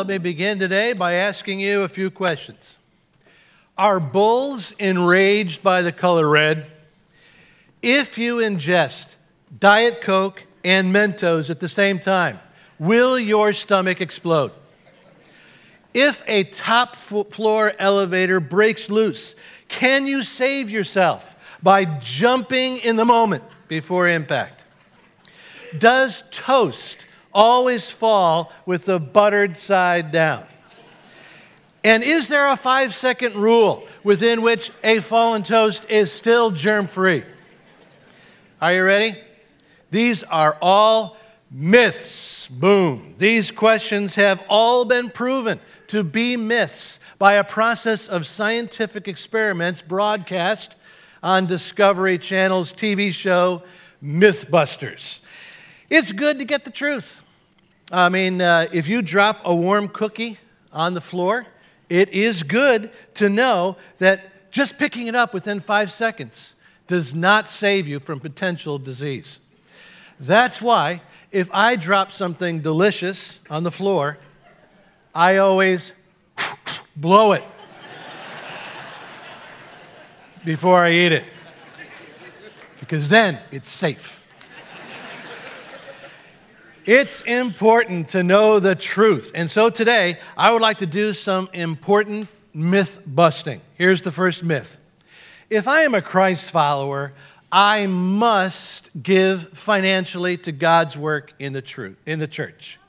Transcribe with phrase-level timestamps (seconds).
[0.00, 2.78] let me begin today by asking you a few questions.
[3.76, 6.64] Are bulls enraged by the color red?
[7.82, 9.16] If you ingest
[9.58, 12.40] Diet Coke and Mentos at the same time,
[12.78, 14.52] will your stomach explode?
[15.92, 19.34] If a top floor elevator breaks loose,
[19.68, 24.64] can you save yourself by jumping in the moment before impact?
[25.76, 30.46] Does toast always fall with the buttered side down?
[31.82, 36.86] And is there a five second rule within which a fallen toast is still germ
[36.86, 37.24] free?
[38.60, 39.16] Are you ready?
[39.90, 41.16] These are all
[41.50, 42.46] myths.
[42.48, 43.14] Boom.
[43.16, 49.82] These questions have all been proven to be myths by a process of scientific experiments
[49.82, 50.76] broadcast
[51.22, 53.62] on Discovery Channel's TV show
[54.02, 55.20] Mythbusters.
[55.90, 57.20] It's good to get the truth.
[57.90, 60.38] I mean, uh, if you drop a warm cookie
[60.72, 61.48] on the floor,
[61.88, 66.54] it is good to know that just picking it up within five seconds
[66.86, 69.40] does not save you from potential disease.
[70.20, 71.02] That's why
[71.32, 74.16] if I drop something delicious on the floor,
[75.12, 75.92] I always
[76.96, 77.44] blow it
[80.44, 81.24] before I eat it
[82.78, 84.19] because then it's safe.
[86.90, 89.30] It's important to know the truth.
[89.36, 93.60] And so today, I would like to do some important myth busting.
[93.76, 94.80] Here's the first myth
[95.48, 97.12] If I am a Christ follower,
[97.52, 102.80] I must give financially to God's work in the, truth, in the church.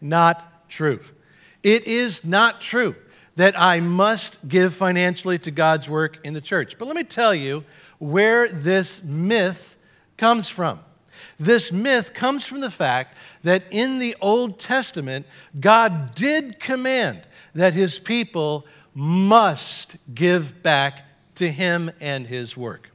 [0.00, 1.00] Not true.
[1.64, 2.94] It is not true
[3.34, 6.78] that I must give financially to God's work in the church.
[6.78, 7.64] But let me tell you
[7.98, 9.76] where this myth
[10.16, 10.78] comes from.
[11.38, 15.26] This myth comes from the fact that in the Old Testament,
[15.58, 17.22] God did command
[17.54, 21.04] that his people must give back
[21.36, 22.90] to him and his work.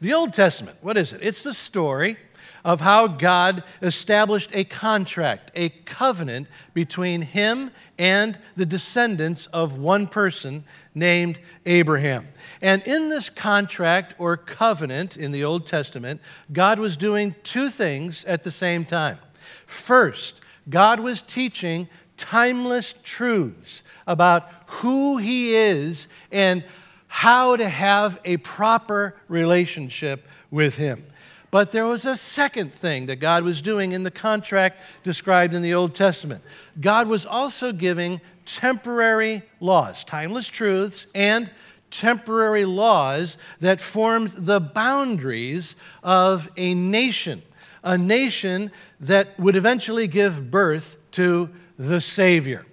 [0.00, 1.20] The Old Testament, what is it?
[1.22, 2.16] It's the story
[2.64, 10.06] of how God established a contract, a covenant between him and the descendants of one
[10.06, 10.64] person
[10.94, 12.28] named Abraham.
[12.62, 16.20] And in this contract or covenant in the Old Testament,
[16.52, 19.18] God was doing two things at the same time.
[19.66, 26.64] First, God was teaching timeless truths about who He is and
[27.06, 31.04] how to have a proper relationship with Him.
[31.50, 35.62] But there was a second thing that God was doing in the contract described in
[35.62, 36.42] the Old Testament.
[36.78, 41.50] God was also giving temporary laws, timeless truths, and
[41.90, 47.42] temporary laws that formed the boundaries of a nation,
[47.82, 48.70] a nation
[49.00, 51.48] that would eventually give birth to
[51.78, 52.66] the Savior.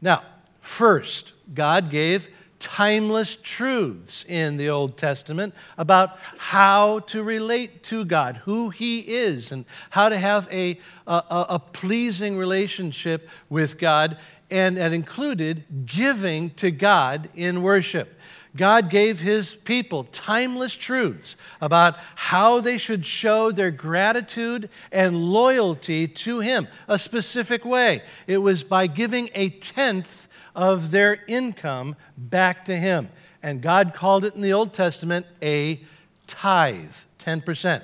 [0.00, 0.22] Now,
[0.60, 2.28] first, God gave
[2.66, 9.52] timeless truths in the Old Testament about how to relate to God, who He is,
[9.52, 14.18] and how to have a, a, a pleasing relationship with God.
[14.50, 18.18] And that included giving to God in worship.
[18.56, 26.08] God gave his people timeless truths about how they should show their gratitude and loyalty
[26.08, 28.02] to him a specific way.
[28.26, 30.25] It was by giving a tenth
[30.56, 33.10] of their income back to Him.
[33.42, 35.80] And God called it in the Old Testament a
[36.26, 37.82] tithe, 10%.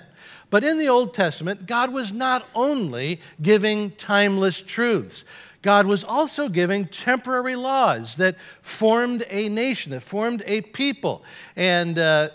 [0.50, 5.24] But in the Old Testament, God was not only giving timeless truths,
[5.60, 11.22] God was also giving temporary laws that formed a nation, that formed a people.
[11.54, 12.30] And uh,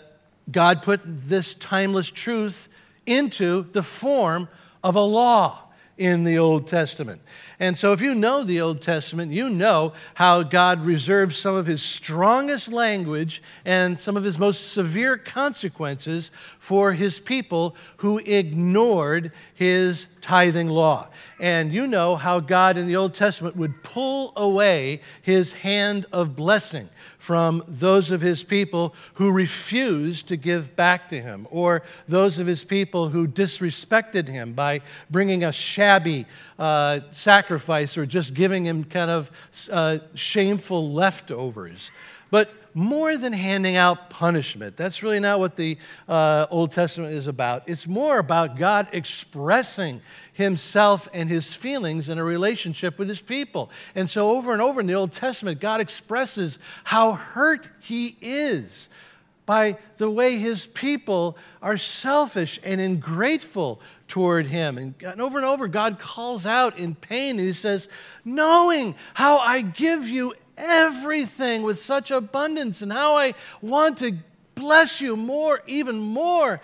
[0.50, 2.68] God put this timeless truth
[3.04, 4.48] into the form
[4.82, 5.67] of a law
[5.98, 7.20] in the Old Testament.
[7.58, 11.66] And so, if you know the Old Testament, you know how God reserves some of
[11.66, 19.32] his strongest language and some of his most severe consequences for his people who ignored
[19.54, 21.08] his tithing law.
[21.40, 26.34] And you know how God in the Old Testament would pull away his hand of
[26.34, 26.88] blessing
[27.18, 32.46] from those of his people who refused to give back to him, or those of
[32.46, 34.80] his people who disrespected him by
[35.10, 36.26] bringing a shabby
[36.58, 39.30] uh, sacrifice or just giving him kind of
[39.70, 41.90] uh, shameful leftovers.
[42.30, 44.76] But more than handing out punishment.
[44.76, 45.78] That's really not what the
[46.08, 47.64] uh, Old Testament is about.
[47.66, 50.00] It's more about God expressing
[50.32, 53.70] himself and his feelings in a relationship with his people.
[53.94, 58.88] And so, over and over in the Old Testament, God expresses how hurt he is
[59.46, 64.78] by the way his people are selfish and ungrateful toward Him.
[64.78, 67.88] And, over and over, God calls out in pain and He says,
[68.24, 74.18] Knowing how I give you everything with such abundance and how I want to
[74.54, 76.60] bless you more, even more.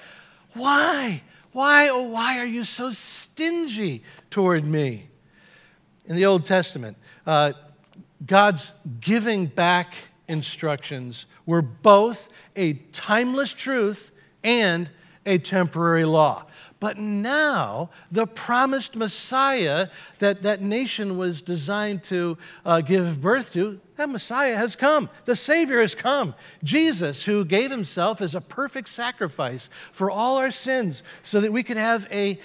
[0.55, 1.23] Why?
[1.53, 5.09] Why, oh, why are you so stingy toward me?
[6.07, 7.53] In the Old Testament, uh,
[8.27, 9.95] God's giving back
[10.29, 14.11] instructions were both a timeless truth
[14.43, 14.91] and
[15.25, 16.45] a temporary law.
[16.85, 19.89] But now, the promised Messiah
[20.19, 25.09] that that nation was designed to uh, give birth to, that Messiah has come.
[25.25, 26.35] The Savior has come.
[26.63, 31.63] Jesus, who gave himself as a perfect sacrifice for all our sins so that we
[31.63, 32.39] could have a,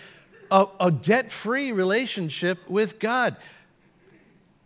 [0.49, 3.35] a, a debt free relationship with God.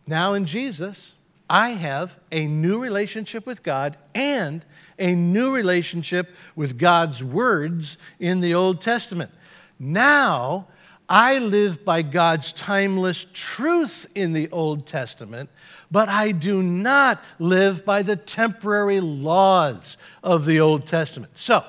[0.06, 1.16] Now, in Jesus,
[1.50, 4.64] I have a new relationship with God and
[5.00, 9.32] a new relationship with God's words in the Old Testament.
[9.80, 10.68] Now,
[11.10, 15.50] I live by God's timeless truth in the Old Testament,
[15.92, 21.34] but I do not live by the temporary laws of the Old Testament.
[21.36, 21.64] So,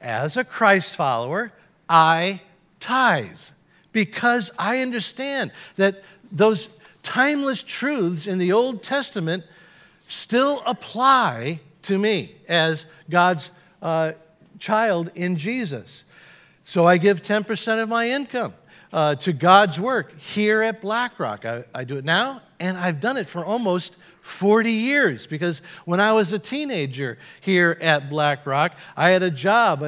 [0.00, 1.52] as a Christ follower,
[1.88, 2.40] I
[2.80, 3.38] tithe
[3.92, 6.02] because I understand that
[6.32, 6.68] those
[7.02, 9.44] timeless truths in the Old Testament
[10.08, 14.12] still apply to me as God's uh,
[14.58, 16.04] child in Jesus.
[16.70, 18.54] So I give 10% of my income
[18.92, 21.44] uh, to God's work here at BlackRock.
[21.44, 25.98] I, I do it now, and I've done it for almost 40 years because when
[25.98, 29.86] I was a teenager here at BlackRock, I had a job uh,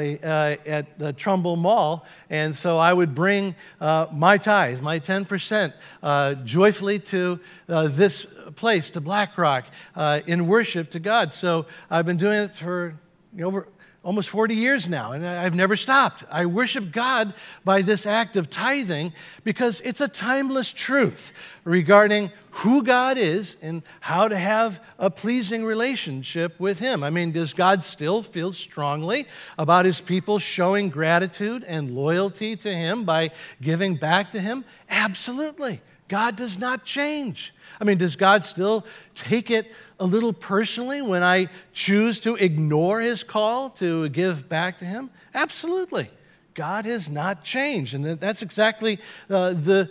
[0.66, 6.34] at the Trumbull Mall, and so I would bring uh, my tithe, my 10%, uh,
[6.34, 7.38] joyfully to
[7.68, 8.26] uh, this
[8.56, 11.32] place, to BlackRock, uh, in worship to God.
[11.32, 12.98] So I've been doing it for
[13.40, 13.68] over
[14.02, 16.24] almost 40 years now, and I've never stopped.
[16.30, 17.34] I worship God
[17.64, 19.12] by this act of tithing
[19.44, 21.32] because it's a timeless truth
[21.64, 27.02] regarding who God is and how to have a pleasing relationship with Him.
[27.04, 29.26] I mean, does God still feel strongly
[29.56, 34.64] about His people showing gratitude and loyalty to Him by giving back to Him?
[34.90, 35.80] Absolutely.
[36.12, 37.54] God does not change.
[37.80, 43.00] I mean, does God still take it a little personally when I choose to ignore
[43.00, 45.08] his call to give back to him?
[45.32, 46.10] Absolutely.
[46.52, 47.94] God has not changed.
[47.94, 49.00] And that's exactly
[49.30, 49.90] uh, the,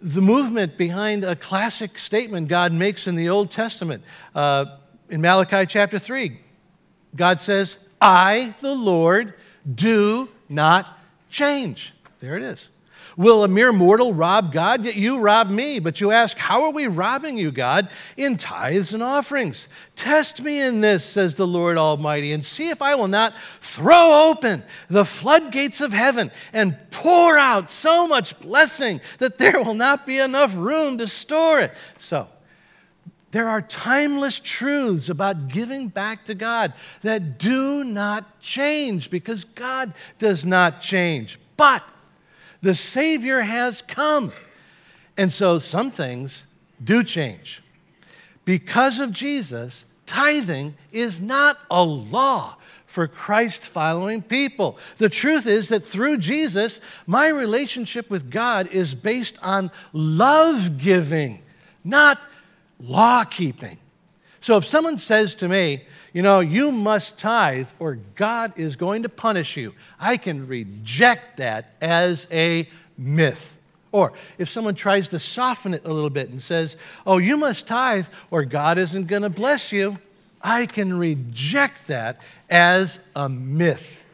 [0.00, 4.04] the movement behind a classic statement God makes in the Old Testament.
[4.36, 4.76] Uh,
[5.08, 6.38] in Malachi chapter 3,
[7.16, 9.34] God says, I, the Lord,
[9.74, 11.00] do not
[11.30, 11.94] change.
[12.20, 12.70] There it is.
[13.18, 14.84] Will a mere mortal rob God?
[14.84, 15.80] Yet you rob me.
[15.80, 17.88] But you ask, How are we robbing you, God?
[18.16, 19.66] In tithes and offerings.
[19.96, 24.30] Test me in this, says the Lord Almighty, and see if I will not throw
[24.30, 30.06] open the floodgates of heaven and pour out so much blessing that there will not
[30.06, 31.74] be enough room to store it.
[31.98, 32.28] So,
[33.32, 39.92] there are timeless truths about giving back to God that do not change because God
[40.20, 41.40] does not change.
[41.56, 41.82] But
[42.60, 44.32] the Savior has come.
[45.16, 46.46] And so some things
[46.82, 47.62] do change.
[48.44, 52.56] Because of Jesus, tithing is not a law
[52.86, 54.78] for Christ following people.
[54.96, 61.42] The truth is that through Jesus, my relationship with God is based on love giving,
[61.84, 62.18] not
[62.80, 63.78] law keeping.
[64.40, 69.02] So if someone says to me, you know, you must tithe or God is going
[69.02, 69.74] to punish you.
[70.00, 73.58] I can reject that as a myth.
[73.92, 77.66] Or if someone tries to soften it a little bit and says, oh, you must
[77.66, 79.98] tithe or God isn't going to bless you,
[80.42, 84.04] I can reject that as a myth.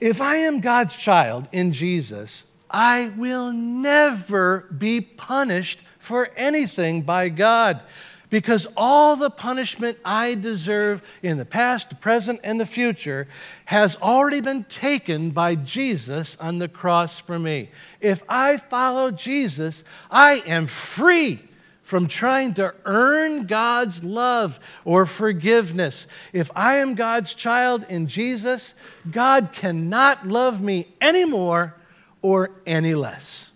[0.00, 7.30] If I am God's child in Jesus, I will never be punished for anything by
[7.30, 7.80] God
[8.30, 13.28] because all the punishment I deserve in the past, the present, and the future
[13.66, 17.70] has already been taken by Jesus on the cross for me.
[18.00, 21.40] If I follow Jesus, I am free
[21.82, 26.08] from trying to earn God's love or forgiveness.
[26.32, 28.74] If I am God's child in Jesus,
[29.08, 31.76] God cannot love me any more
[32.22, 33.52] or any less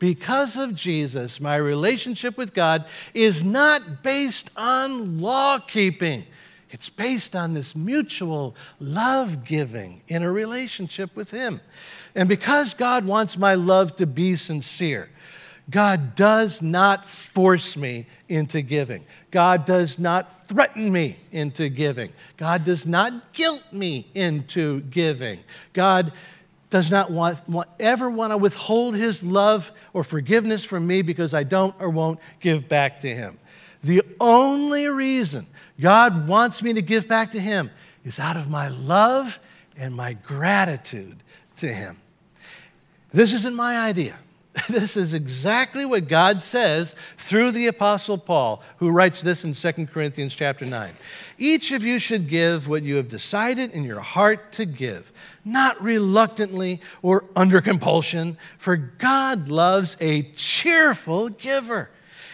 [0.00, 6.24] because of Jesus, my relationship with God is not based on law keeping.
[6.70, 11.60] It's based on this mutual love giving in a relationship with Him.
[12.14, 15.10] And because God wants my love to be sincere,
[15.68, 19.04] God does not force me into giving.
[19.30, 22.12] God does not threaten me into giving.
[22.36, 25.40] God does not guilt me into giving.
[25.72, 26.12] God
[26.70, 31.34] does not want, want, ever want to withhold his love or forgiveness from me because
[31.34, 33.38] I don't or won't give back to him.
[33.82, 35.46] The only reason
[35.80, 37.70] God wants me to give back to him
[38.04, 39.40] is out of my love
[39.76, 41.16] and my gratitude
[41.56, 41.96] to him.
[43.12, 44.16] This isn't my idea.
[44.68, 49.86] This is exactly what God says through the apostle Paul, who writes this in 2
[49.86, 50.92] Corinthians chapter 9.
[51.38, 55.12] Each of you should give what you have decided in your heart to give,
[55.44, 61.90] not reluctantly or under compulsion, for God loves a cheerful giver.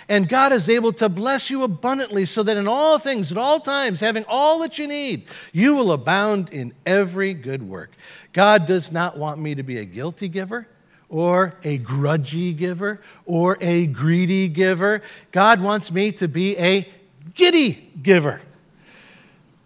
[0.08, 3.58] And God is able to bless you abundantly so that in all things, at all
[3.58, 7.92] times, having all that you need, you will abound in every good work.
[8.32, 10.68] God does not want me to be a guilty giver
[11.08, 15.02] or a grudgy giver or a greedy giver.
[15.32, 16.88] God wants me to be a
[17.34, 18.40] giddy giver.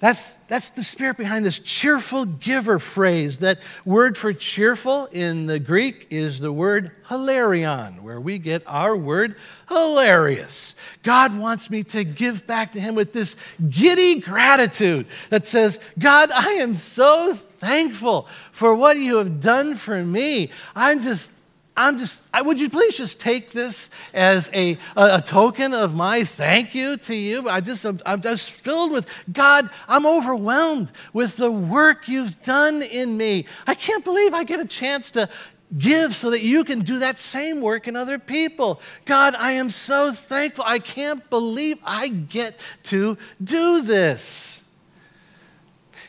[0.01, 3.39] That's, that's the spirit behind this cheerful giver phrase.
[3.39, 8.97] That word for cheerful in the Greek is the word hilarion, where we get our
[8.97, 9.37] word
[9.69, 10.75] hilarious.
[11.03, 13.37] God wants me to give back to Him with this
[13.69, 20.03] giddy gratitude that says, God, I am so thankful for what you have done for
[20.03, 20.51] me.
[20.75, 21.31] I'm just
[21.77, 25.95] I'm just, I, would you please just take this as a, a, a, token of
[25.95, 27.49] my thank you to you?
[27.49, 32.83] I just, I'm, I'm just filled with God, I'm overwhelmed with the work you've done
[32.83, 33.47] in me.
[33.67, 35.31] I can't believe I get a chance to
[35.79, 38.81] give so that you can do that same work in other people.
[39.07, 40.65] God, I am so thankful.
[40.67, 44.60] I can't believe I get to do this.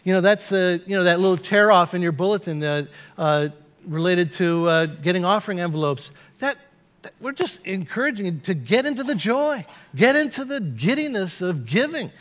[0.04, 2.64] You know, that's, uh, you know, that little tear off in your bulletin.
[2.64, 2.86] Uh,
[3.18, 3.50] uh,
[3.86, 6.58] related to uh, getting offering envelopes, that,
[7.02, 9.66] that, we're just encouraging you to get into the joy,
[9.96, 12.12] get into the giddiness of giving.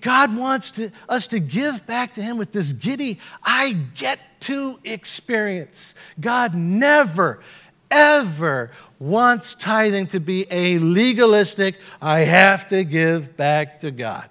[0.00, 4.78] God wants to, us to give back to Him with this giddy, I get to
[4.84, 5.94] experience.
[6.20, 7.40] God never,
[7.90, 14.28] ever wants tithing to be a legalistic, I have to give back to God.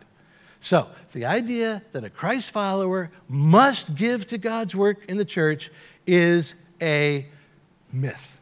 [0.67, 5.71] So, the idea that a Christ follower must give to God's work in the church
[6.05, 7.25] is a
[7.93, 8.38] myth.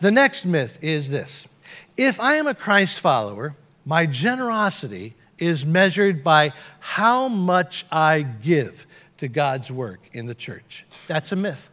[0.00, 1.48] The next myth is this
[1.96, 8.86] if I am a Christ follower, my generosity is measured by how much I give
[9.16, 10.86] to God's work in the church.
[11.08, 11.70] That's a myth.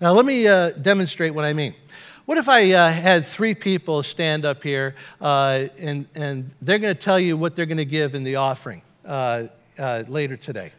[0.00, 1.74] Now, let me uh, demonstrate what I mean.
[2.26, 6.92] What if I uh, had three people stand up here uh, and, and they're going
[6.92, 9.44] to tell you what they're going to give in the offering uh,
[9.78, 10.72] uh, later today?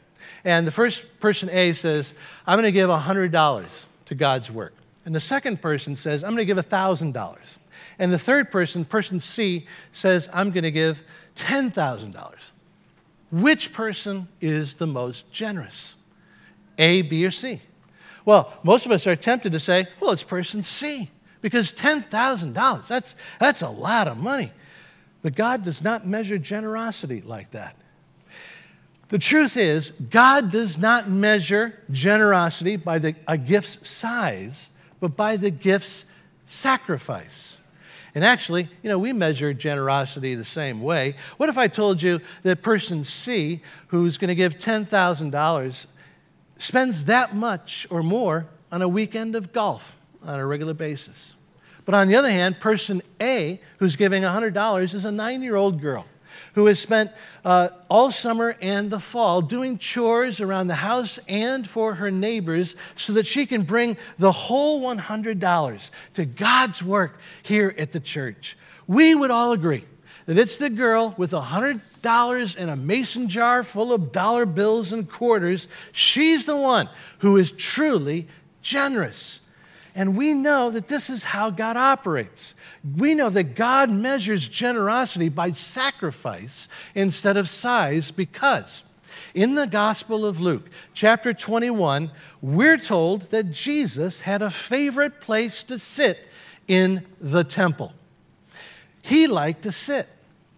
[0.44, 2.14] And the first person A says,
[2.46, 4.74] I'm going to give $100 to God's work.
[5.06, 7.58] And the second person says, I'm going to give $1,000.
[7.98, 11.02] And the third person, person C, says, I'm going to give
[11.38, 12.52] $10,000.
[13.32, 15.96] Which person is the most generous?
[16.78, 17.62] A, B, or C?
[18.26, 21.10] Well, most of us are tempted to say, well, it's person C,
[21.42, 24.52] because $10,000, that's, that's a lot of money.
[25.22, 27.76] But God does not measure generosity like that.
[29.10, 35.38] The truth is, God does not measure generosity by the, a gift's size, but by
[35.38, 36.06] the gift's
[36.46, 37.58] sacrifice.
[38.16, 41.16] And actually, you know, we measure generosity the same way.
[41.38, 45.86] What if I told you that person C, who's going to give $10,000,
[46.58, 49.97] spends that much or more on a weekend of golf
[50.28, 51.36] on a regular basis?
[51.86, 55.82] But on the other hand, person A, who's giving $100, is a nine year old
[55.82, 56.06] girl
[56.54, 57.12] who has spent
[57.46, 62.76] uh, all summer and the fall doing chores around the house and for her neighbors
[62.96, 68.58] so that she can bring the whole $100 to God's work here at the church.
[68.88, 69.86] We would all agree
[70.26, 74.92] that it's the girl with a $100 in a mason jar full of dollar bills
[74.92, 75.68] and quarters.
[75.92, 78.28] She's the one who is truly
[78.62, 79.40] generous.
[79.98, 82.54] And we know that this is how God operates.
[82.96, 88.84] We know that God measures generosity by sacrifice instead of size because
[89.34, 92.12] in the Gospel of Luke, chapter 21,
[92.44, 96.28] we're told that Jesus had a favorite place to sit
[96.68, 97.92] in the temple.
[99.02, 100.08] He liked to sit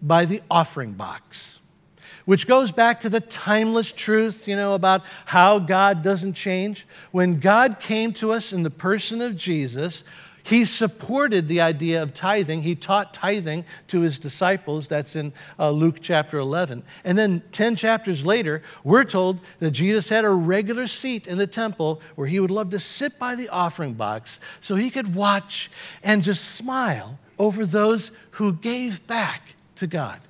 [0.02, 1.59] by the offering box
[2.30, 6.86] which goes back to the timeless truth, you know, about how God doesn't change.
[7.10, 10.04] When God came to us in the person of Jesus,
[10.44, 12.62] he supported the idea of tithing.
[12.62, 14.86] He taught tithing to his disciples.
[14.86, 16.84] That's in uh, Luke chapter 11.
[17.02, 21.48] And then 10 chapters later, we're told that Jesus had a regular seat in the
[21.48, 25.68] temple where he would love to sit by the offering box so he could watch
[26.04, 30.20] and just smile over those who gave back to God.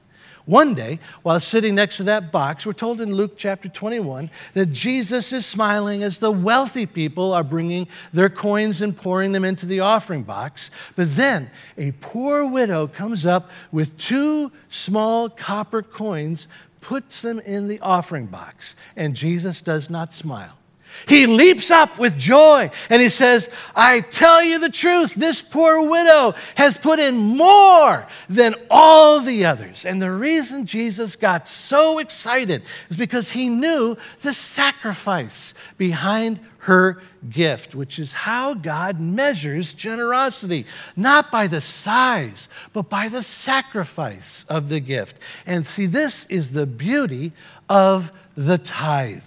[0.46, 4.66] One day, while sitting next to that box, we're told in Luke chapter 21 that
[4.66, 9.66] Jesus is smiling as the wealthy people are bringing their coins and pouring them into
[9.66, 10.70] the offering box.
[10.96, 16.48] But then a poor widow comes up with two small copper coins,
[16.80, 20.59] puts them in the offering box, and Jesus does not smile.
[21.08, 25.88] He leaps up with joy and he says, I tell you the truth, this poor
[25.88, 29.84] widow has put in more than all the others.
[29.84, 37.00] And the reason Jesus got so excited is because he knew the sacrifice behind her
[37.28, 40.66] gift, which is how God measures generosity,
[40.96, 45.16] not by the size, but by the sacrifice of the gift.
[45.46, 47.32] And see, this is the beauty
[47.68, 49.22] of the tithe.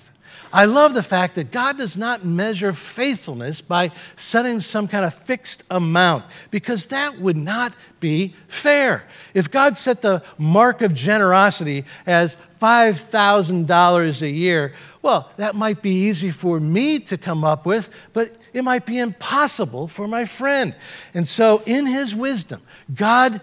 [0.53, 5.13] I love the fact that God does not measure faithfulness by setting some kind of
[5.15, 9.07] fixed amount, because that would not be fair.
[9.33, 16.05] If God set the mark of generosity as $5,000 a year, well, that might be
[16.07, 20.75] easy for me to come up with, but it might be impossible for my friend.
[21.15, 22.62] And so, in his wisdom,
[22.93, 23.41] God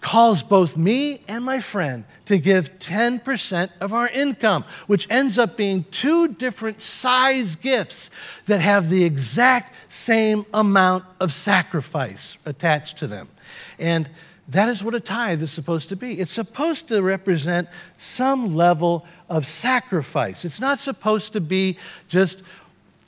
[0.00, 5.56] calls both me and my friend to give 10% of our income, which ends up
[5.56, 8.10] being two different size gifts
[8.46, 13.28] that have the exact same amount of sacrifice attached to them.
[13.78, 14.08] And
[14.48, 16.20] that is what a tithe is supposed to be.
[16.20, 20.44] It's supposed to represent some level of sacrifice.
[20.44, 21.76] It's not supposed to be
[22.08, 22.42] just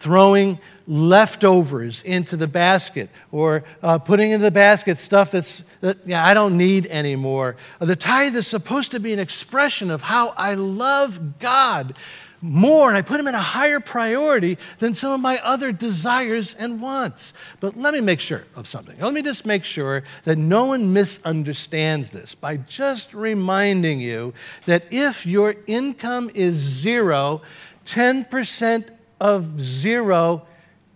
[0.01, 6.27] throwing leftovers into the basket or uh, putting into the basket stuff that's that yeah,
[6.27, 7.57] I don't need anymore.
[7.79, 11.95] The tithe is supposed to be an expression of how I love God
[12.43, 16.55] more and I put him in a higher priority than some of my other desires
[16.55, 17.35] and wants.
[17.61, 18.99] But let me make sure of something.
[18.99, 24.33] Let me just make sure that no one misunderstands this by just reminding you
[24.65, 27.43] that if your income is zero,
[27.85, 28.89] 10%
[29.21, 30.47] of zero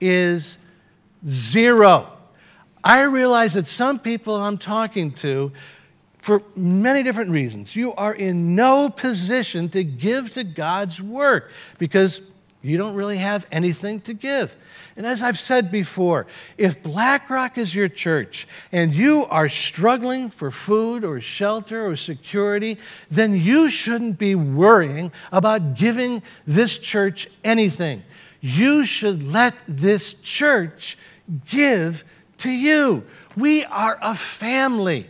[0.01, 0.59] is
[1.27, 2.09] zero.
[2.83, 5.53] I realize that some people I'm talking to,
[6.19, 12.21] for many different reasons, you are in no position to give to God's work because
[12.61, 14.57] you don't really have anything to give.
[14.97, 20.51] And as I've said before, if BlackRock is your church and you are struggling for
[20.51, 22.79] food or shelter or security,
[23.11, 28.03] then you shouldn't be worrying about giving this church anything
[28.45, 30.99] you should let this church
[31.49, 32.05] give
[32.37, 33.03] to you.
[33.39, 35.07] We are a family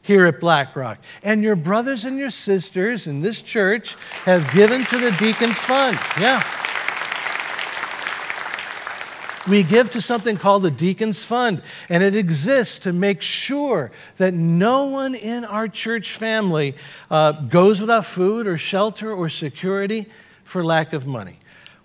[0.00, 0.96] here at BlackRock.
[1.22, 5.98] And your brothers and your sisters in this church have given to the Deacons Fund.
[6.18, 6.42] Yeah.
[9.46, 14.32] We give to something called the Deacons Fund, and it exists to make sure that
[14.32, 16.76] no one in our church family
[17.10, 20.06] uh, goes without food or shelter or security
[20.44, 21.39] for lack of money.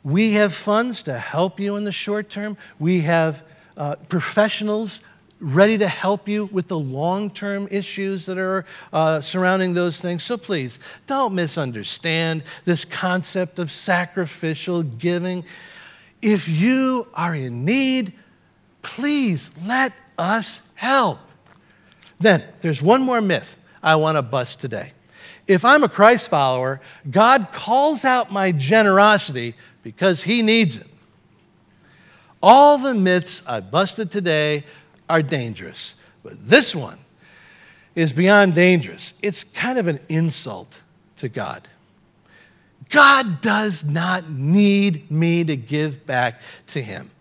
[0.05, 2.57] We have funds to help you in the short term.
[2.77, 3.43] We have
[3.75, 5.01] uh, professionals
[5.39, 10.23] ready to help you with the long term issues that are uh, surrounding those things.
[10.23, 15.43] So please, don't misunderstand this concept of sacrificial giving.
[16.21, 18.13] If you are in need,
[18.83, 21.17] please let us help.
[22.19, 24.93] Then there's one more myth I want to bust today.
[25.47, 29.55] If I'm a Christ follower, God calls out my generosity
[29.85, 30.87] because he needs it.
[32.41, 34.63] All the myths I busted today
[35.07, 35.93] are dangerous,
[36.23, 36.97] but this one
[37.93, 39.13] is beyond dangerous.
[39.21, 40.81] It's kind of an insult
[41.17, 41.67] to God.
[42.89, 47.11] God does not need me to give back to him.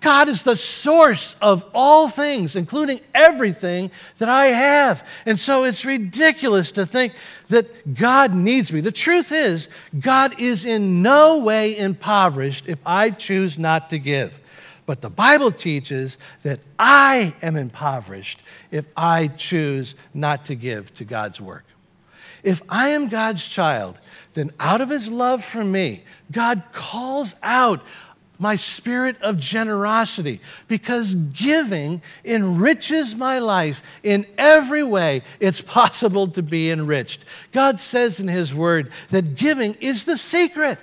[0.00, 5.06] God is the source of all things, including everything that I have.
[5.26, 7.14] And so it's ridiculous to think
[7.48, 8.80] that God needs me.
[8.80, 14.38] The truth is, God is in no way impoverished if I choose not to give.
[14.86, 21.04] But the Bible teaches that I am impoverished if I choose not to give to
[21.04, 21.64] God's work.
[22.42, 23.98] If I am God's child,
[24.34, 27.82] then out of his love for me, God calls out
[28.38, 36.42] my spirit of generosity because giving enriches my life in every way it's possible to
[36.42, 37.24] be enriched.
[37.52, 40.78] God says in His Word that giving is the secret.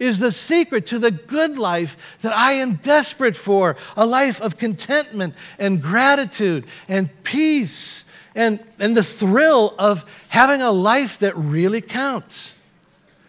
[0.00, 4.58] Is the secret to the good life that I am desperate for a life of
[4.58, 11.80] contentment and gratitude and peace and, and the thrill of having a life that really
[11.80, 12.54] counts.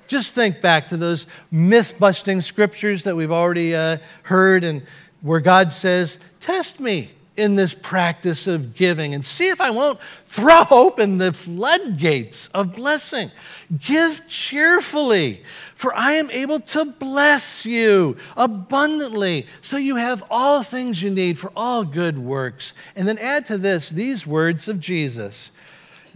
[0.08, 4.86] Just think back to those myth busting scriptures that we've already uh, heard and
[5.22, 10.00] where God says, Test me in this practice of giving and see if I won't
[10.26, 13.32] throw open the floodgates of blessing.
[13.78, 21.02] Give cheerfully, for I am able to bless you abundantly, so you have all things
[21.02, 22.74] you need for all good works.
[22.96, 25.52] And then add to this these words of Jesus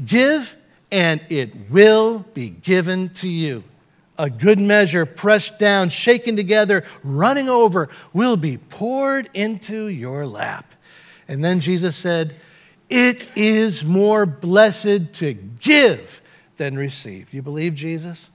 [0.05, 0.55] Give,
[0.91, 3.63] and it will be given to you.
[4.19, 10.75] A good measure, pressed down, shaken together, running over, will be poured into your lap.
[11.27, 12.35] And then Jesus said,
[12.89, 16.21] It is more blessed to give
[16.57, 17.31] than receive.
[17.31, 18.29] Do you believe Jesus?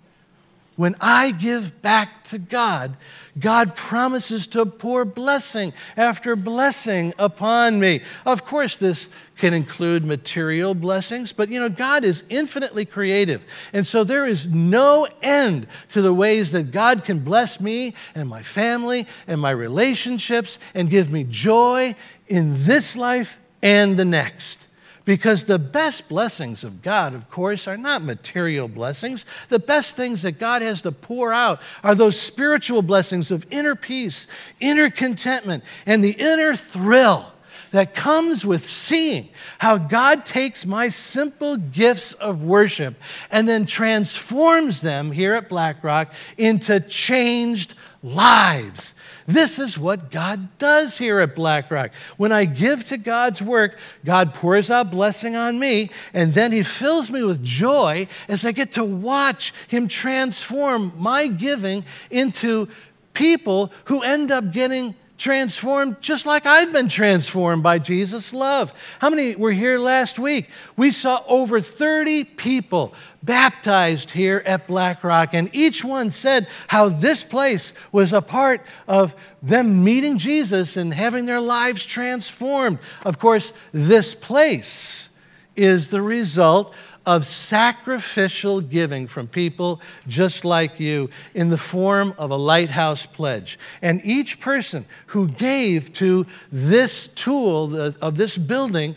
[0.76, 2.96] When I give back to God,
[3.38, 8.00] God promises to pour blessing after blessing upon me.
[8.26, 13.44] Of course, this can include material blessings, but you know, God is infinitely creative.
[13.72, 18.28] And so there is no end to the ways that God can bless me and
[18.28, 21.94] my family and my relationships and give me joy
[22.26, 24.63] in this life and the next.
[25.04, 29.26] Because the best blessings of God, of course, are not material blessings.
[29.48, 33.74] The best things that God has to pour out are those spiritual blessings of inner
[33.74, 34.26] peace,
[34.60, 37.32] inner contentment, and the inner thrill
[37.74, 42.94] that comes with seeing how God takes my simple gifts of worship
[43.32, 48.94] and then transforms them here at BlackRock into changed lives
[49.26, 51.92] this is what God does here at BlackRock.
[52.16, 56.62] When I give to God's work, God pours out blessing on me, and then He
[56.62, 62.68] fills me with joy as I get to watch Him transform my giving into
[63.14, 68.72] people who end up getting transformed just like I've been transformed by Jesus' love.
[68.98, 70.50] How many were here last week?
[70.76, 77.24] We saw over 30 people baptized here at BlackRock, and each one said how this
[77.24, 82.78] place was a part of them meeting Jesus and having their lives transformed.
[83.04, 85.08] Of course, this place
[85.56, 86.74] is the result
[87.06, 93.58] of sacrificial giving from people just like you in the form of a lighthouse pledge.
[93.82, 98.96] And each person who gave to this tool of this building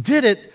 [0.00, 0.54] did it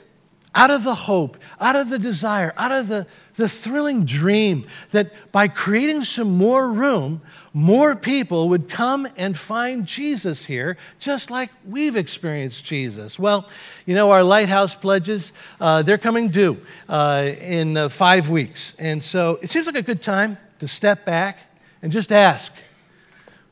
[0.56, 5.12] out of the hope, out of the desire, out of the, the thrilling dream that
[5.32, 7.22] by creating some more room,
[7.54, 13.18] more people would come and find Jesus here, just like we've experienced Jesus.
[13.18, 13.50] Well,
[13.86, 18.76] you know, our lighthouse pledges, uh, they're coming due uh, in uh, five weeks.
[18.78, 21.40] And so it seems like a good time to step back
[21.82, 22.52] and just ask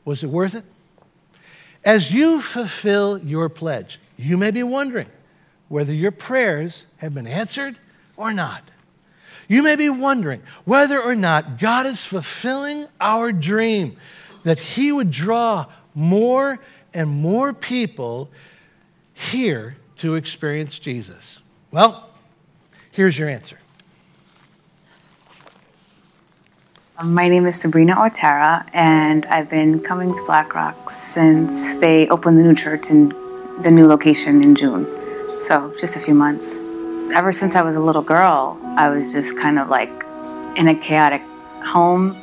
[0.04, 0.64] was it worth it?
[1.84, 5.06] As you fulfill your pledge, you may be wondering
[5.72, 7.78] whether your prayers have been answered
[8.18, 8.62] or not.
[9.48, 13.96] You may be wondering whether or not God is fulfilling our dream
[14.42, 16.58] that He would draw more
[16.92, 18.30] and more people
[19.14, 21.40] here to experience Jesus.
[21.70, 22.10] Well,
[22.90, 23.58] here's your answer.
[26.98, 32.38] Um, my name is Sabrina Ortera, and I've been coming to BlackRock since they opened
[32.38, 33.08] the new church in
[33.62, 35.01] the new location in June.
[35.42, 36.60] So, just a few months
[37.12, 39.90] ever since I was a little girl, I was just kind of like
[40.56, 41.20] in a chaotic
[41.64, 42.16] home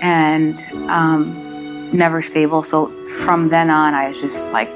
[0.00, 2.62] and um, never stable.
[2.62, 2.86] So
[3.20, 4.70] from then on, I was just like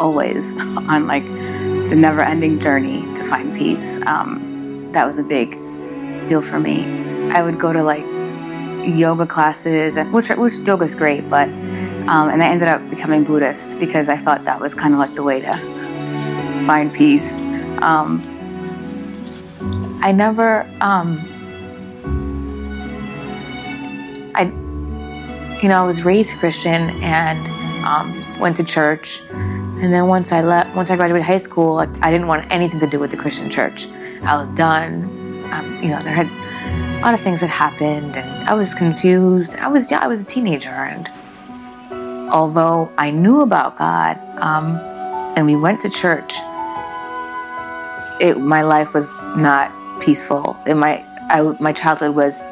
[0.00, 4.00] always on like the never ending journey to find peace.
[4.04, 5.52] Um, that was a big
[6.26, 6.84] deal for me.
[7.30, 8.04] I would go to like
[8.84, 11.48] yoga classes, and which, which yoga is great, but
[12.08, 15.14] um, and I ended up becoming Buddhist because I thought that was kind of like
[15.14, 15.81] the way to
[16.66, 17.40] find peace.
[17.80, 18.22] Um,
[20.02, 21.20] I never, um,
[24.34, 24.44] I,
[25.62, 27.38] you know, I was raised Christian and
[27.84, 29.22] um, went to church.
[29.30, 32.80] And then once I left, once I graduated high school, like, I didn't want anything
[32.80, 33.88] to do with the Christian church.
[34.22, 35.04] I was done.
[35.52, 39.56] Um, you know, there had a lot of things that happened, and I was confused.
[39.56, 41.10] I was, yeah, I was a teenager, and
[42.32, 44.76] although I knew about God, um,
[45.36, 46.34] and we went to church,
[48.22, 50.56] it, my life was not peaceful.
[50.66, 52.44] In my I, my childhood was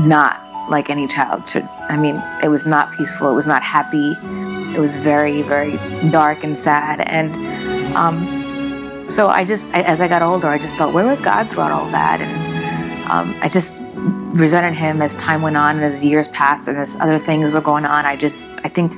[0.00, 1.68] not like any child should.
[1.88, 3.30] I mean, it was not peaceful.
[3.30, 4.14] It was not happy.
[4.74, 5.76] It was very, very
[6.10, 7.02] dark and sad.
[7.02, 7.36] And
[7.94, 11.50] um, so I just, I, as I got older, I just thought, where was God
[11.50, 12.20] throughout all that?
[12.20, 13.82] And um, I just
[14.38, 17.60] resented Him as time went on and as years passed and as other things were
[17.60, 18.06] going on.
[18.06, 18.94] I just, I think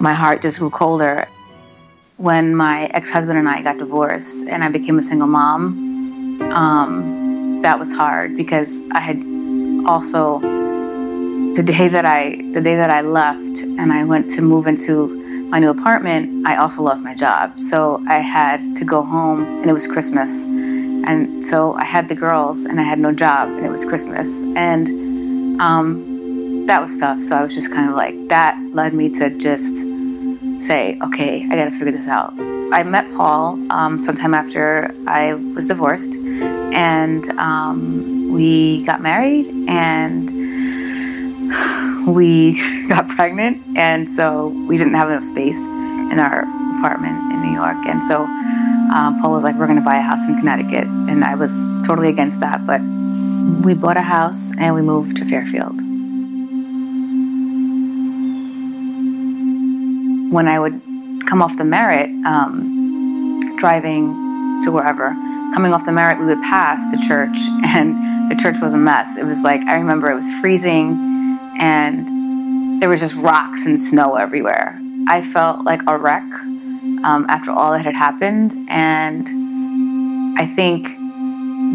[0.00, 1.28] my heart just grew colder
[2.16, 7.78] when my ex-husband and I got divorced and I became a single mom um, that
[7.78, 9.22] was hard because I had
[9.86, 10.40] also
[11.54, 15.08] the day that I the day that I left and I went to move into
[15.48, 17.60] my new apartment, I also lost my job.
[17.60, 20.44] So I had to go home, and it was Christmas.
[20.44, 24.42] And so I had the girls, and I had no job, and it was Christmas.
[24.56, 27.20] And um, that was tough.
[27.20, 29.86] So I was just kind of like, that led me to just
[30.58, 32.34] say, okay, I gotta figure this out.
[32.72, 40.30] I met Paul um, sometime after I was divorced, and um, we got married, and
[42.14, 46.40] we got pregnant, and so we didn't have enough space in our
[46.78, 50.02] apartment in New York, and so um, Paul was like, "We're going to buy a
[50.02, 52.80] house in Connecticut," and I was totally against that, but
[53.64, 55.78] we bought a house and we moved to Fairfield.
[60.36, 60.82] When I would
[61.26, 65.08] come off the Merritt, um, driving to wherever,
[65.54, 69.16] coming off the Merritt, we would pass the church, and the church was a mess.
[69.16, 74.16] It was like I remember it was freezing and there was just rocks and snow
[74.16, 74.78] everywhere.
[75.08, 76.30] I felt like a wreck
[77.02, 79.26] um, after all that had happened, and
[80.38, 80.98] I think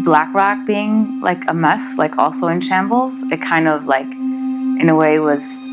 [0.04, 4.88] Black Rock being like a mess, like also in shambles, it kind of like, in
[4.88, 5.71] a way, was.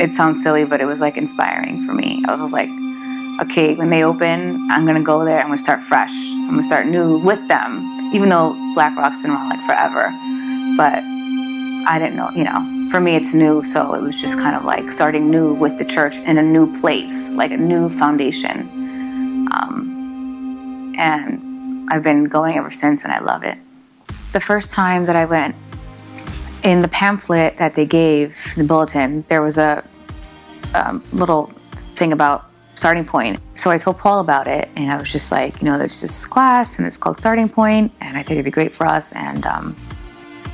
[0.00, 2.22] It sounds silly, but it was like inspiring for me.
[2.26, 2.70] I was like,
[3.40, 5.38] okay, when they open, I'm gonna go there.
[5.40, 6.14] I'm gonna start fresh.
[6.14, 10.10] I'm gonna start new with them, even though Black Rock's been around like forever.
[10.76, 11.02] But
[11.84, 14.66] I didn't know, you know, for me it's new so it was just kind of
[14.66, 18.68] like starting new with the church in a new place like a new foundation
[19.50, 23.56] um, and i've been going ever since and i love it
[24.32, 25.56] the first time that i went
[26.62, 29.84] in the pamphlet that they gave the bulletin there was a
[30.74, 35.10] um, little thing about starting point so i told paul about it and i was
[35.10, 38.32] just like you know there's this class and it's called starting point and i think
[38.32, 39.76] it'd be great for us and um,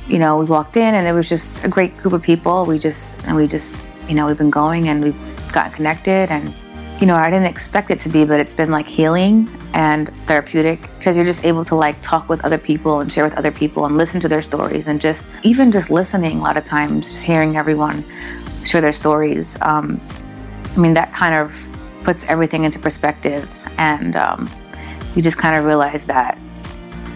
[0.09, 2.65] you know, we walked in and there was just a great group of people.
[2.65, 6.31] We just, and we just, you know, we've been going and we've gotten connected.
[6.31, 6.53] And,
[6.99, 10.81] you know, I didn't expect it to be, but it's been like healing and therapeutic
[10.97, 13.85] because you're just able to like talk with other people and share with other people
[13.85, 17.25] and listen to their stories and just, even just listening a lot of times, just
[17.25, 18.03] hearing everyone
[18.65, 19.57] share their stories.
[19.61, 20.01] Um,
[20.71, 21.69] I mean, that kind of
[22.03, 23.47] puts everything into perspective.
[23.77, 24.49] And um,
[25.15, 26.37] you just kind of realize that,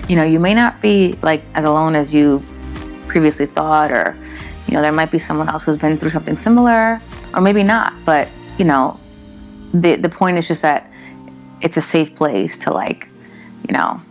[0.07, 2.41] you know, you may not be like as alone as you
[3.07, 4.17] previously thought or
[4.67, 6.99] you know there might be someone else who's been through something similar
[7.35, 8.99] or maybe not but you know
[9.73, 10.89] the the point is just that
[11.61, 13.07] it's a safe place to like
[13.67, 14.01] you know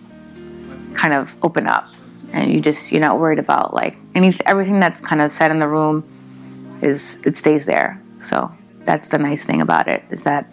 [0.95, 1.89] kind of open up
[2.33, 5.59] and you just you're not worried about like anything everything that's kind of said in
[5.59, 6.05] the room
[6.83, 8.51] is it stays there so
[8.85, 10.47] that's the nice thing about it is that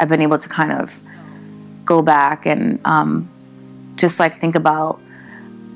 [0.00, 1.02] i've been able to kind of
[1.84, 3.28] go back and um,
[3.96, 5.00] just like think about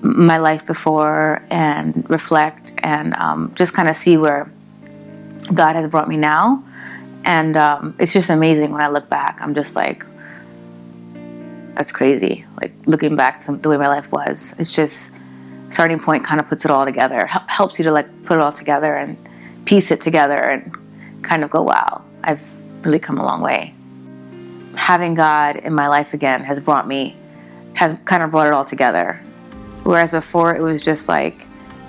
[0.01, 4.51] my life before and reflect and um, just kind of see where
[5.53, 6.63] God has brought me now.
[7.25, 9.39] And um, it's just amazing when I look back.
[9.41, 10.05] I'm just like,
[11.75, 12.45] that's crazy.
[12.61, 15.13] Like looking back to the way my life was, it's just
[15.69, 18.53] starting point kind of puts it all together, helps you to like put it all
[18.53, 19.17] together and
[19.67, 20.75] piece it together and
[21.23, 22.53] kind of go, wow, I've
[22.85, 23.75] really come a long way.
[24.77, 27.17] Having God in my life again has brought me,
[27.75, 29.21] has kind of brought it all together
[29.89, 31.47] Whereas before it was just like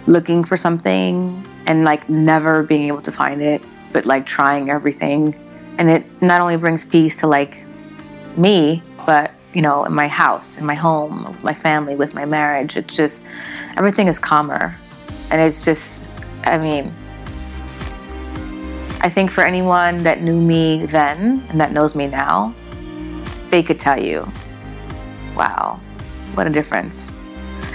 [0.08, 5.36] looking for something and like never being able to find it, but like trying everything.
[5.78, 7.64] And it not only brings peace to like
[8.38, 12.26] me, but you know, in my house, in my home, with my family, with my
[12.26, 12.78] marriage.
[12.78, 13.24] It's just
[13.78, 14.76] everything is calmer.
[15.32, 16.12] And it's just,
[16.44, 16.94] I mean,
[19.02, 22.54] I think for anyone that knew me then and that knows me now,
[23.50, 24.28] they could tell you,
[25.36, 25.80] wow,
[26.36, 27.12] what a difference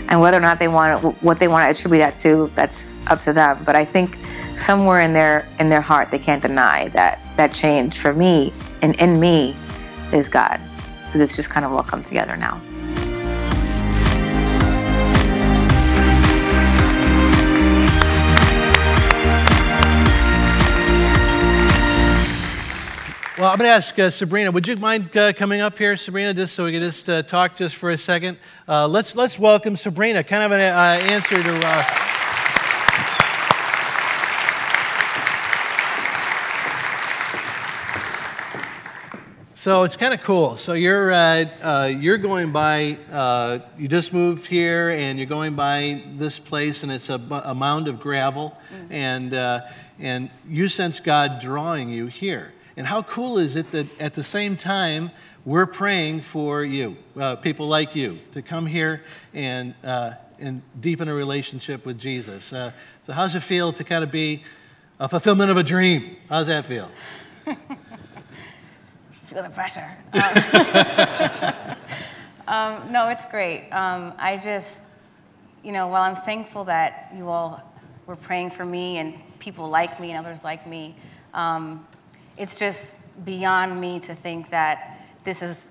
[0.09, 3.21] and whether or not they want what they want to attribute that to that's up
[3.21, 4.19] to them but i think
[4.55, 8.95] somewhere in their in their heart they can't deny that that change for me and
[9.01, 9.55] in me
[10.13, 10.61] is god
[11.07, 12.61] because it's just kind of all come together now
[23.37, 24.53] Well, I'm going to ask uh, Sabrina.
[24.53, 27.57] Would you mind uh, coming up here, Sabrina, just so we can just uh, talk
[27.57, 28.39] just for a second?
[28.69, 30.23] Uh, let's let's welcome Sabrina.
[30.23, 32.14] Kind of an uh, answer to.
[39.65, 40.59] So it's kind of cool.
[40.59, 41.11] So you're
[41.87, 42.99] you're going by.
[43.79, 47.89] you just moved here, and you're going by this place, and it's a, a mound
[47.89, 48.93] of gravel, mm-hmm.
[48.93, 49.63] and
[49.99, 52.53] and you sense God drawing you here.
[52.77, 55.11] And how cool is it that at the same time,
[55.47, 61.09] we're praying for you, uh, people like you, to come here and, uh, and deepen
[61.09, 62.53] a relationship with Jesus.
[62.53, 62.73] Uh,
[63.05, 64.43] so, how's it feel to kind of be
[65.01, 66.19] a fulfillment of a dream?
[66.29, 66.91] How's that feel?
[69.27, 69.91] feel the pressure.
[72.47, 73.69] Um, um, no, it's great.
[73.71, 74.83] Um, I just,
[75.63, 77.63] you know, while I'm thankful that you all
[78.07, 80.95] were praying for me and people like me and others like me,
[81.33, 81.87] um,
[82.37, 85.69] it's just beyond me to think that this is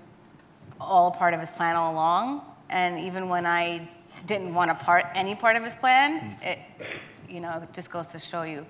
[0.80, 2.42] all part of his plan all along.
[2.70, 3.88] And even when I
[4.26, 6.58] didn't want a part, any part of his plan, it,
[7.28, 8.66] you know, it just goes to show you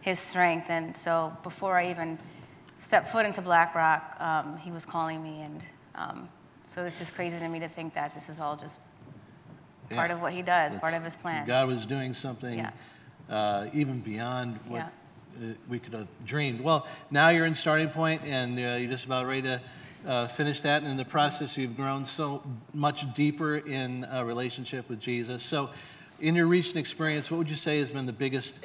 [0.00, 0.70] his strength.
[0.70, 2.18] And so before I even
[2.80, 5.42] stepped foot into Black Rock, um, he was calling me.
[5.42, 5.64] And
[5.94, 6.28] um,
[6.62, 8.78] so it's just crazy to me to think that this is all just
[9.90, 11.46] part of what he does, part of his plan.
[11.46, 12.70] God was doing something Yeah.
[13.30, 14.86] uh, even beyond what
[15.40, 15.50] Yeah.
[15.50, 16.60] uh, we could have dreamed.
[16.60, 19.60] Well, now you're in starting point and uh, you're just about ready to
[20.06, 20.82] uh, finish that.
[20.82, 25.42] And in the process, you've grown so much deeper in a relationship with Jesus.
[25.42, 25.70] So,
[26.20, 28.58] in your recent experience, what would you say has been the biggest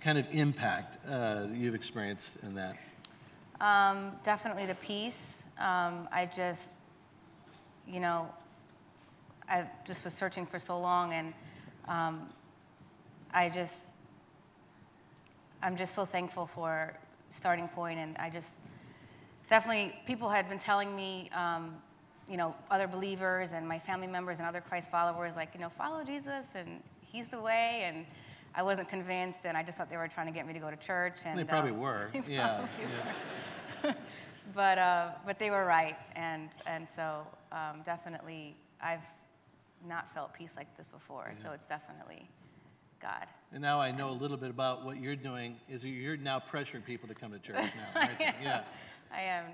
[0.00, 2.76] kind of impact uh, you've experienced in that?
[3.60, 5.44] Um, definitely the peace.
[5.58, 6.72] Um, I just,
[7.88, 8.28] you know,
[9.48, 11.32] I just was searching for so long, and
[11.88, 12.28] um,
[13.32, 13.86] I just,
[15.62, 16.98] I'm just so thankful for
[17.30, 18.58] starting point, and I just
[19.48, 21.76] definitely people had been telling me, um,
[22.28, 25.70] you know, other believers and my family members and other Christ followers, like, you know,
[25.70, 28.04] follow Jesus, and He's the way, and
[28.56, 30.70] I wasn't convinced, and I just thought they were trying to get me to go
[30.70, 31.16] to church.
[31.26, 32.08] And They probably um, were.
[32.12, 32.66] they Yeah.
[32.66, 32.86] probably
[33.84, 33.94] yeah.
[34.54, 39.04] but uh, but they were right, and and so um, definitely I've
[39.86, 41.34] not felt peace like this before.
[41.42, 42.26] So it's definitely
[43.00, 43.26] God.
[43.52, 45.56] And now I know a little bit about what you're doing.
[45.68, 48.18] Is you're now pressuring people to come to church now, aren't?
[48.42, 48.62] Yeah.
[49.12, 49.44] I am.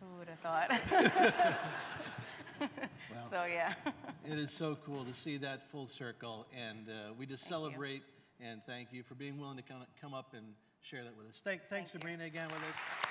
[0.00, 1.58] Who would have thought?
[3.30, 3.74] So yeah.
[4.24, 7.78] It is so cool to see that full circle, and uh, we just Thank you.
[8.44, 10.44] And thank you for being willing to come, come up and
[10.82, 11.40] share that with us.
[11.44, 12.00] Thank, thanks, Thank you.
[12.00, 13.03] Sabrina, again with us.